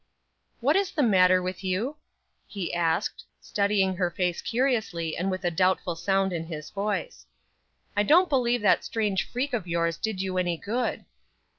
[0.61, 1.97] "What is the matter with you?"
[2.47, 7.27] he asked, studying her face curiously, and with a doubtful sound in his voice.
[7.95, 11.05] "I don't believe that strange freak of yours did you any good."